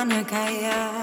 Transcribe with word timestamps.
wanna 0.00 0.24
kaya. 0.24 0.99